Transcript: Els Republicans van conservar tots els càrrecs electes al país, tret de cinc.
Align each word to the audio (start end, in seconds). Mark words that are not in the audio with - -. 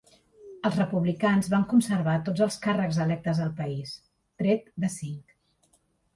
Els 0.69 0.77
Republicans 0.79 1.49
van 1.53 1.67
conservar 1.73 2.15
tots 2.31 2.45
els 2.47 2.57
càrrecs 2.65 2.99
electes 3.07 3.43
al 3.45 3.53
país, 3.61 3.93
tret 4.43 4.67
de 4.87 4.93
cinc. 4.97 5.39